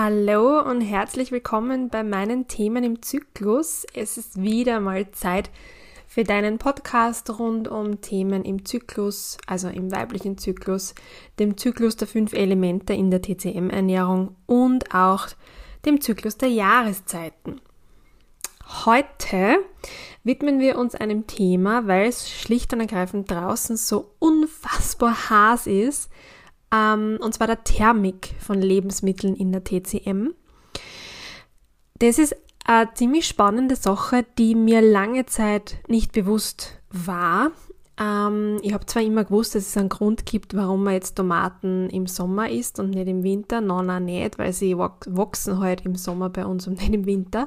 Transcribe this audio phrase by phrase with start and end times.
[0.00, 3.84] Hallo und herzlich willkommen bei meinen Themen im Zyklus.
[3.94, 5.50] Es ist wieder mal Zeit
[6.06, 10.94] für deinen Podcast rund um Themen im Zyklus, also im weiblichen Zyklus,
[11.40, 15.26] dem Zyklus der fünf Elemente in der TCM-Ernährung und auch
[15.84, 17.60] dem Zyklus der Jahreszeiten.
[18.84, 19.56] Heute
[20.22, 26.08] widmen wir uns einem Thema, weil es schlicht und ergreifend draußen so unfassbar heiß ist,
[26.72, 30.34] ähm, und zwar der Thermik von Lebensmitteln in der TCM.
[31.98, 37.50] Das ist eine ziemlich spannende Sache, die mir lange Zeit nicht bewusst war.
[37.98, 41.90] Ähm, ich habe zwar immer gewusst, dass es einen Grund gibt, warum man jetzt Tomaten
[41.90, 43.60] im Sommer isst und nicht im Winter.
[43.60, 47.46] Nein, nein, nicht, weil sie wachsen halt im Sommer bei uns und nicht im Winter.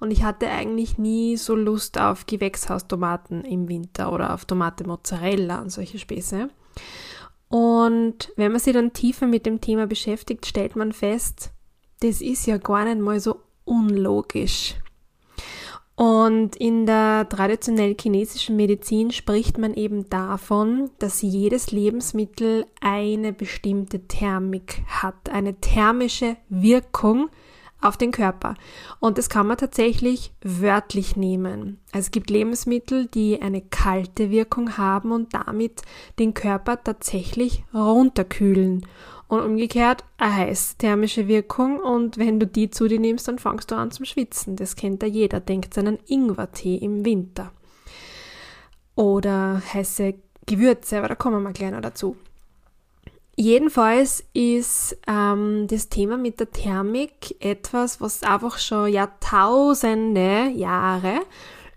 [0.00, 5.60] Und ich hatte eigentlich nie so Lust auf Gewächshaustomaten im Winter oder auf Tomate Mozzarella
[5.60, 6.48] und solche Späße.
[7.52, 11.50] Und wenn man sich dann tiefer mit dem Thema beschäftigt, stellt man fest,
[12.00, 14.76] das ist ja gar nicht mal so unlogisch.
[15.94, 24.08] Und in der traditionell chinesischen Medizin spricht man eben davon, dass jedes Lebensmittel eine bestimmte
[24.08, 27.28] Thermik hat, eine thermische Wirkung,
[27.82, 28.54] auf den Körper.
[29.00, 31.80] Und das kann man tatsächlich wörtlich nehmen.
[31.92, 35.82] Also es gibt Lebensmittel, die eine kalte Wirkung haben und damit
[36.18, 38.86] den Körper tatsächlich runterkühlen.
[39.28, 43.70] Und umgekehrt eine heiße thermische Wirkung und wenn du die zu dir nimmst, dann fangst
[43.70, 44.56] du an zum Schwitzen.
[44.56, 45.40] Das kennt ja jeder.
[45.40, 47.50] Denkt an einen Ingwertee im Winter.
[48.94, 52.16] Oder heiße Gewürze, aber da kommen wir gleich noch dazu.
[53.34, 61.20] Jedenfalls ist ähm, das Thema mit der Thermik etwas, was einfach schon Jahrtausende Jahre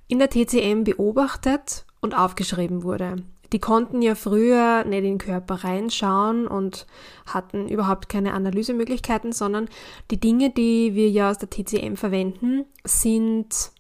[0.08, 3.24] in der TCM beobachtet und aufgeschrieben wurde.
[3.54, 6.88] Die konnten ja früher nicht in den Körper reinschauen und
[7.26, 9.70] hatten überhaupt keine Analysemöglichkeiten, sondern
[10.12, 13.72] die Dinge, die wir ja aus der TCM verwenden, sind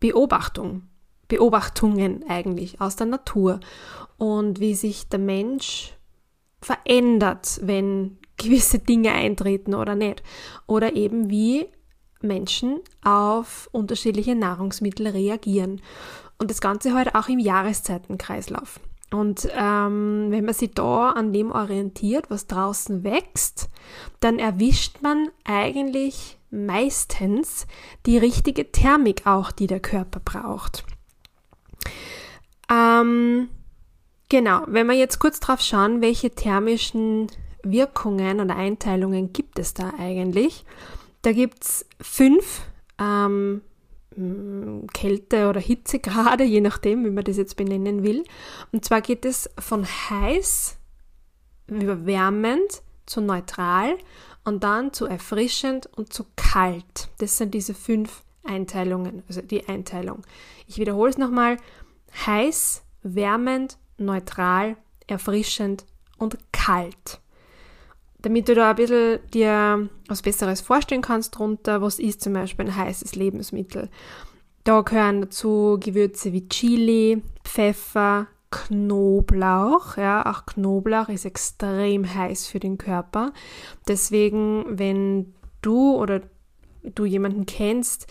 [0.00, 0.82] Beobachtung,
[1.28, 3.60] Beobachtungen eigentlich aus der Natur
[4.16, 5.94] und wie sich der Mensch
[6.64, 10.22] verändert, wenn gewisse Dinge eintreten oder nicht.
[10.66, 11.66] Oder eben wie
[12.20, 15.82] Menschen auf unterschiedliche Nahrungsmittel reagieren.
[16.38, 18.80] Und das Ganze halt auch im Jahreszeitenkreislauf.
[19.12, 23.68] Und ähm, wenn man sich da an dem orientiert, was draußen wächst,
[24.18, 27.66] dann erwischt man eigentlich meistens
[28.06, 30.84] die richtige Thermik auch, die der Körper braucht.
[32.70, 33.48] Ähm,
[34.34, 37.28] Genau, wenn wir jetzt kurz drauf schauen, welche thermischen
[37.62, 40.64] Wirkungen oder Einteilungen gibt es da eigentlich?
[41.22, 42.62] Da gibt es fünf
[42.98, 43.62] ähm,
[44.92, 48.24] Kälte- oder Hitzegrade, je nachdem, wie man das jetzt benennen will.
[48.72, 50.78] Und zwar geht es von heiß
[51.68, 53.96] über wärmend zu neutral
[54.42, 57.08] und dann zu erfrischend und zu kalt.
[57.18, 60.22] Das sind diese fünf Einteilungen, also die Einteilung.
[60.66, 61.56] Ich wiederhole es nochmal.
[62.26, 65.84] Heiß, wärmend, neutral, erfrischend
[66.18, 67.20] und kalt.
[68.18, 72.66] Damit du da ein bisschen dir was Besseres vorstellen kannst drunter, was ist zum Beispiel
[72.66, 73.90] ein heißes Lebensmittel.
[74.64, 79.98] Da gehören dazu Gewürze wie Chili, Pfeffer, Knoblauch.
[79.98, 83.32] Ja, auch Knoblauch ist extrem heiß für den Körper.
[83.88, 86.22] Deswegen, wenn du oder
[86.82, 88.06] du jemanden kennst,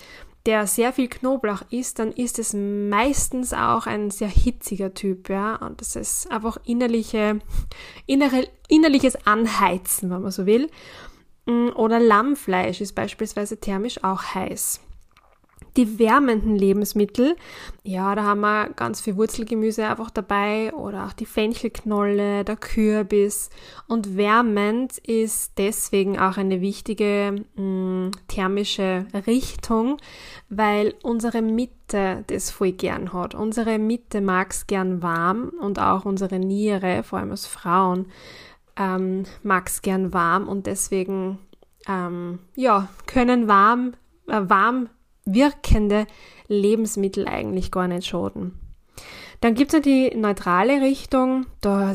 [0.46, 5.56] der sehr viel Knoblauch isst, dann ist es meistens auch ein sehr hitziger Typ, ja.
[5.56, 7.40] Und das ist einfach innerliche,
[8.06, 10.70] innere, innerliches Anheizen, wenn man so will.
[11.46, 14.81] Mm, oder Lammfleisch ist beispielsweise thermisch auch heiß.
[15.75, 17.35] Die wärmenden Lebensmittel,
[17.84, 23.50] ja, da haben wir ganz viel Wurzelgemüse einfach dabei oder auch die Fenchelknolle, der Kürbis.
[23.88, 29.97] Und wärmend ist deswegen auch eine wichtige mh, mm, thermische Richtung,
[30.50, 33.33] weil unsere Mitte das voll gern hat.
[33.33, 38.07] Unsere Mitte mag es gern warm und auch unsere Niere, vor allem als Frauen,
[38.78, 41.39] ähm, mag es gern warm und deswegen
[41.88, 43.94] ähm, ja, können warm,
[44.27, 44.89] äh, warm
[45.25, 46.08] wirkende
[46.48, 48.54] Lebensmittel eigentlich gar nicht schaden.
[49.42, 51.46] Dann gibt es die neutrale Richtung.
[51.62, 51.94] Da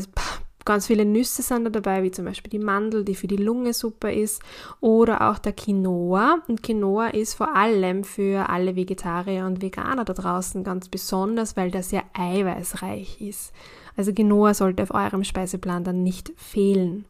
[0.65, 3.73] ganz viele Nüsse sind da dabei, wie zum Beispiel die Mandel, die für die Lunge
[3.73, 4.41] super ist,
[4.81, 6.43] oder auch der Quinoa.
[6.47, 11.71] Und Quinoa ist vor allem für alle Vegetarier und Veganer da draußen ganz besonders, weil
[11.71, 13.51] der sehr eiweißreich ist.
[13.97, 17.05] Also Quinoa sollte auf eurem Speiseplan dann nicht fehlen.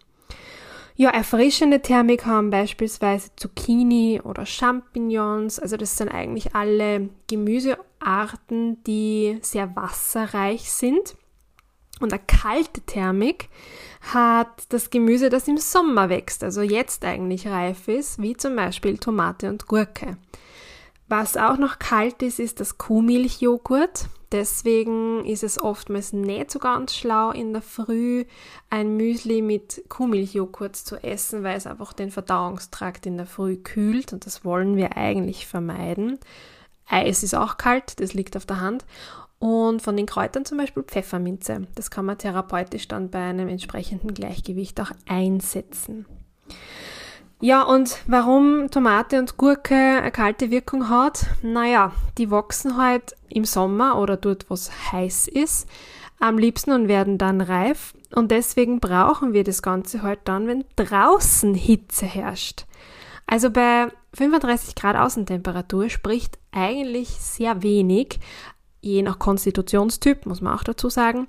[1.01, 5.57] Ja, erfrischende Thermik haben beispielsweise Zucchini oder Champignons.
[5.57, 11.15] Also das sind eigentlich alle Gemüsearten, die sehr wasserreich sind.
[12.01, 13.47] Und eine kalte Thermik
[14.13, 18.97] hat das Gemüse, das im Sommer wächst, also jetzt eigentlich reif ist, wie zum Beispiel
[18.97, 20.17] Tomate und Gurke.
[21.07, 24.09] Was auch noch kalt ist, ist das Kuhmilchjoghurt.
[24.31, 28.25] Deswegen ist es oftmals nicht so ganz schlau, in der Früh
[28.69, 34.13] ein Müsli mit Kuhmilchjoghurt zu essen, weil es einfach den Verdauungstrakt in der Früh kühlt
[34.13, 36.19] und das wollen wir eigentlich vermeiden.
[36.87, 38.85] Eis ist auch kalt, das liegt auf der Hand.
[39.39, 41.65] Und von den Kräutern zum Beispiel Pfefferminze.
[41.73, 46.05] Das kann man therapeutisch dann bei einem entsprechenden Gleichgewicht auch einsetzen.
[47.41, 51.25] Ja, und warum Tomate und Gurke eine kalte Wirkung hat?
[51.41, 55.69] Naja, die wachsen halt im Sommer oder dort, wo es heiß ist,
[56.19, 57.94] am liebsten und werden dann reif.
[58.13, 62.65] Und deswegen brauchen wir das Ganze halt dann, wenn draußen Hitze herrscht.
[63.25, 68.19] Also bei 35 Grad Außentemperatur spricht eigentlich sehr wenig,
[68.81, 71.27] je nach Konstitutionstyp, muss man auch dazu sagen,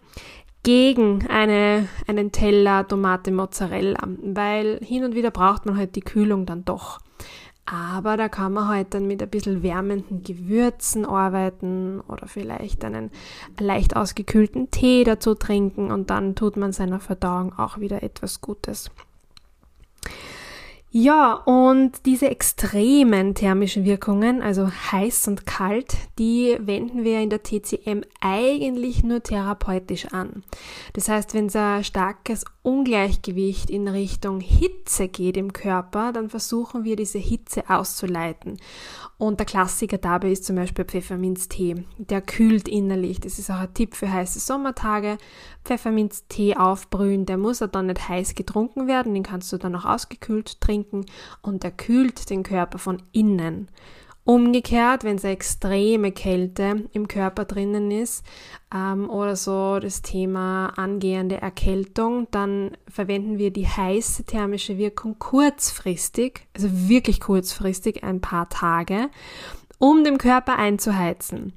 [0.62, 6.46] gegen eine, einen Teller Tomate Mozzarella, weil hin und wieder braucht man halt die Kühlung
[6.46, 7.00] dann doch.
[7.66, 13.10] Aber da kann man halt dann mit ein bisschen wärmenden Gewürzen arbeiten oder vielleicht einen
[13.60, 18.90] leicht ausgekühlten Tee dazu trinken und dann tut man seiner Verdauung auch wieder etwas Gutes.
[20.92, 27.44] Ja, und diese extremen thermischen Wirkungen, also heiß und kalt, die wenden wir in der
[27.44, 30.42] TCM eigentlich nur therapeutisch an.
[30.94, 36.82] Das heißt, wenn es ein starkes Ungleichgewicht in Richtung Hitze geht im Körper, dann versuchen
[36.82, 38.56] wir diese Hitze auszuleiten.
[39.16, 41.84] Und der Klassiker dabei ist zum Beispiel Pfefferminztee.
[41.98, 43.20] Der kühlt innerlich.
[43.20, 45.18] Das ist auch ein Tipp für heiße Sommertage.
[45.64, 50.60] Pfefferminztee aufbrühen, der muss dann nicht heiß getrunken werden, den kannst du dann auch ausgekühlt
[50.60, 50.79] trinken
[51.42, 53.68] und der kühlt den Körper von innen.
[54.24, 58.24] Umgekehrt, wenn es eine extreme Kälte im Körper drinnen ist
[58.72, 66.46] ähm, oder so das Thema angehende Erkältung, dann verwenden wir die heiße thermische Wirkung kurzfristig,
[66.54, 69.08] also wirklich kurzfristig, ein paar Tage,
[69.78, 71.54] um den Körper einzuheizen.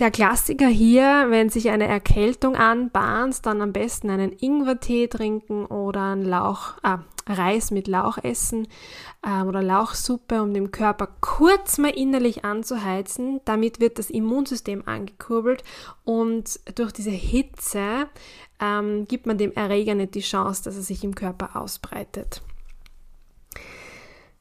[0.00, 6.12] Der Klassiker hier, wenn sich eine Erkältung anbahnt, dann am besten einen Ingwertee trinken oder
[6.12, 8.66] einen Lauch, ah, Reis mit Lauch essen
[9.22, 13.42] ähm, oder Lauchsuppe, um den Körper kurz mal innerlich anzuheizen.
[13.44, 15.64] Damit wird das Immunsystem angekurbelt
[16.04, 18.08] und durch diese Hitze
[18.58, 22.40] ähm, gibt man dem Erreger nicht die Chance, dass er sich im Körper ausbreitet.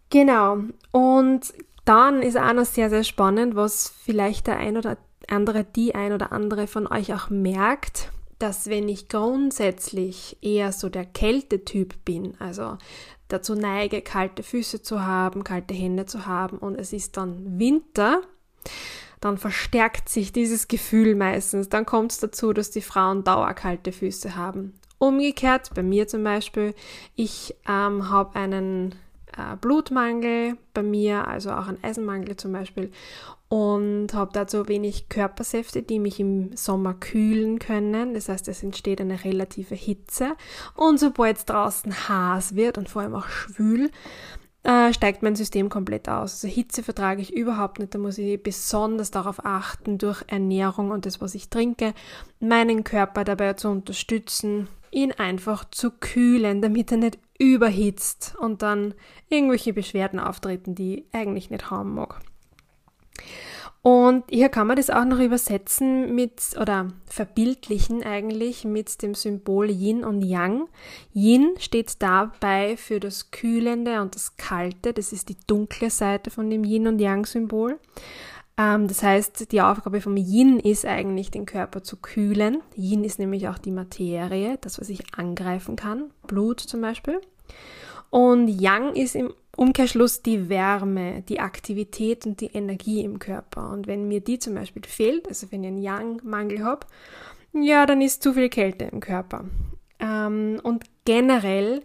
[0.09, 0.59] Genau.
[0.91, 1.53] Und
[1.83, 4.97] dann ist auch noch sehr, sehr spannend, was vielleicht der ein oder
[5.31, 10.89] andere, die ein oder andere von euch auch merkt, dass wenn ich grundsätzlich eher so
[10.89, 12.77] der Kältetyp bin, also
[13.27, 18.21] dazu neige, kalte Füße zu haben, kalte Hände zu haben und es ist dann Winter,
[19.21, 21.69] dann verstärkt sich dieses Gefühl meistens.
[21.69, 24.73] Dann kommt es dazu, dass die Frauen dauerkalte Füße haben.
[24.97, 26.73] Umgekehrt, bei mir zum Beispiel,
[27.15, 28.95] ich ähm, habe einen
[29.39, 32.91] äh, Blutmangel bei mir, also auch einen Eisenmangel zum Beispiel
[33.49, 38.13] und habe dazu wenig Körpersäfte, die mich im Sommer kühlen können.
[38.13, 40.35] Das heißt, es entsteht eine relative Hitze.
[40.75, 43.89] Und sobald es draußen heiß wird und vor allem auch schwül,
[44.63, 46.33] äh, steigt mein System komplett aus.
[46.33, 47.93] Also Hitze vertrage ich überhaupt nicht.
[47.93, 51.93] Da muss ich besonders darauf achten, durch Ernährung und das, was ich trinke,
[52.39, 58.93] meinen Körper dabei zu unterstützen, ihn einfach zu kühlen, damit er nicht überhitzt und dann
[59.29, 62.19] irgendwelche Beschwerden auftreten, die ich eigentlich nicht haben mag.
[63.81, 69.69] Und hier kann man das auch noch übersetzen mit oder verbildlichen eigentlich mit dem Symbol
[69.69, 70.67] Yin und Yang.
[71.13, 74.91] Yin steht dabei für das Kühlende und das Kalte.
[74.91, 77.79] Das ist die dunkle Seite von dem Yin und Yang Symbol.
[78.57, 82.61] Ähm, das heißt, die Aufgabe vom Yin ist eigentlich, den Körper zu kühlen.
[82.75, 86.11] Yin ist nämlich auch die Materie, das, was ich angreifen kann.
[86.27, 87.21] Blut zum Beispiel.
[88.09, 93.69] Und Yang ist im Umkehrschluss die Wärme, die Aktivität und die Energie im Körper.
[93.71, 96.87] Und wenn mir die zum Beispiel fehlt, also wenn ich einen Yang-Mangel habe,
[97.51, 99.43] ja, dann ist zu viel Kälte im Körper.
[99.99, 101.81] Ähm, und generell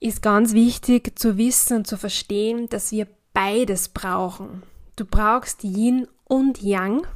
[0.00, 4.64] ist ganz wichtig zu wissen und zu verstehen, dass wir beides brauchen.
[4.96, 7.06] Du brauchst Yin und Yang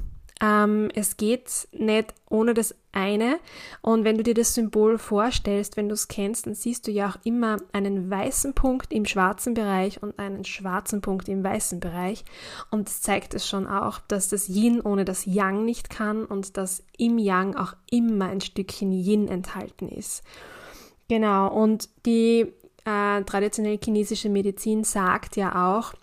[0.43, 3.39] ähm, es geht nicht ohne das eine.
[3.81, 7.09] Und wenn du dir das Symbol vorstellst, wenn du es kennst, dann siehst du ja
[7.09, 12.25] auch immer einen weißen Punkt im schwarzen Bereich und einen schwarzen Punkt im weißen Bereich.
[12.71, 16.57] Und das zeigt es schon auch, dass das Yin ohne das Yang nicht kann und
[16.57, 20.23] dass im Yang auch immer ein Stückchen Yin enthalten ist.
[21.09, 22.53] Genau, und die
[22.85, 25.95] äh, traditionelle chinesische Medizin sagt ja auch,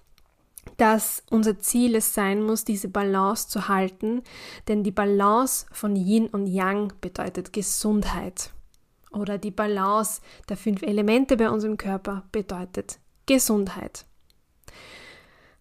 [0.78, 4.24] dass unser Ziel es sein muss, diese Balance zu halten,
[4.68, 8.52] denn die Balance von Yin und Yang bedeutet Gesundheit.
[9.12, 14.06] Oder die Balance der fünf Elemente bei unserem Körper bedeutet Gesundheit.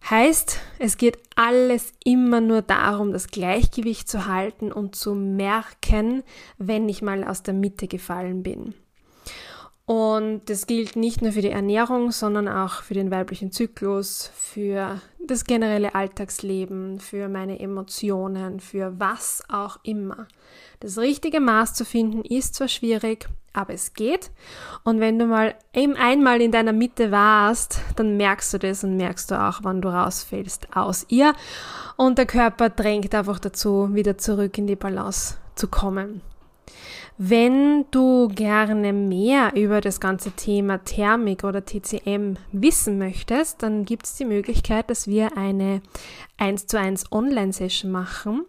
[0.09, 6.23] Heißt, es geht alles immer nur darum, das Gleichgewicht zu halten und zu merken,
[6.57, 8.73] wenn ich mal aus der Mitte gefallen bin.
[9.85, 15.01] Und das gilt nicht nur für die Ernährung, sondern auch für den weiblichen Zyklus, für
[15.25, 20.27] das generelle Alltagsleben, für meine Emotionen, für was auch immer.
[20.79, 24.31] Das richtige Maß zu finden ist zwar schwierig, aber es geht.
[24.85, 28.95] Und wenn du mal eben einmal in deiner Mitte warst, dann merkst du das und
[28.95, 31.33] merkst du auch, wann du rausfällst aus ihr.
[31.97, 36.21] Und der Körper drängt einfach dazu, wieder zurück in die Balance zu kommen.
[37.17, 44.07] Wenn du gerne mehr über das ganze Thema Thermik oder TCM wissen möchtest, dann gibt
[44.07, 45.83] es die Möglichkeit, dass wir eine
[46.37, 48.45] 1 zu 1 Online-Session machen.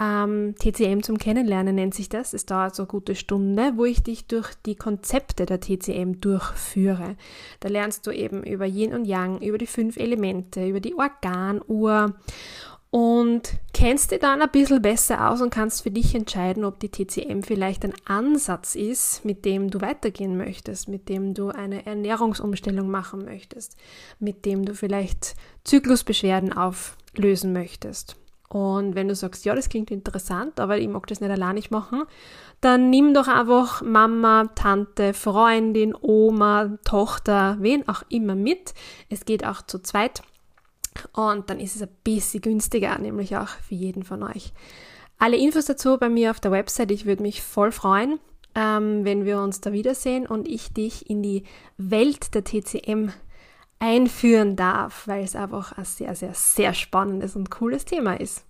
[0.00, 2.32] Ähm, TCM zum Kennenlernen nennt sich das.
[2.32, 7.16] Es dauert so eine gute Stunde, wo ich dich durch die Konzepte der TCM durchführe.
[7.60, 12.14] Da lernst du eben über Yin und Yang, über die fünf Elemente, über die Organuhr
[12.90, 16.90] und kennst dich dann ein bisschen besser aus und kannst für dich entscheiden, ob die
[16.90, 22.90] TCM vielleicht ein Ansatz ist, mit dem du weitergehen möchtest, mit dem du eine Ernährungsumstellung
[22.90, 23.76] machen möchtest,
[24.18, 28.16] mit dem du vielleicht Zyklusbeschwerden auflösen möchtest.
[28.48, 31.70] Und wenn du sagst, ja, das klingt interessant, aber ich mag das nicht allein nicht
[31.70, 32.04] machen,
[32.62, 38.72] dann nimm doch einfach Mama, Tante, Freundin, Oma, Tochter, wen auch immer mit.
[39.10, 40.22] Es geht auch zu zweit
[41.12, 44.52] und dann ist es ein bisschen günstiger, nämlich auch für jeden von euch.
[45.18, 46.90] Alle Infos dazu bei mir auf der Website.
[46.90, 48.20] Ich würde mich voll freuen,
[48.54, 51.42] ähm, wenn wir uns da wiedersehen und ich dich in die
[51.76, 53.10] Welt der TCM
[53.80, 58.44] einführen darf, weil es einfach ein sehr, sehr, sehr spannendes und cooles Thema ist.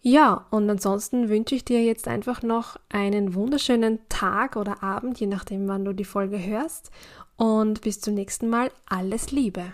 [0.00, 5.26] Ja, und ansonsten wünsche ich dir jetzt einfach noch einen wunderschönen Tag oder Abend, je
[5.26, 6.92] nachdem, wann du die Folge hörst.
[7.36, 9.72] Und bis zum nächsten Mal alles Liebe.